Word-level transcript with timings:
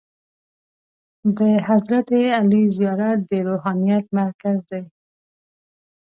د 1.37 1.39
حضرت 1.67 2.07
علي 2.37 2.63
زیارت 2.77 3.19
د 3.29 3.31
روحانیت 3.47 4.05
مرکز 4.19 4.57
دی. 4.69 4.81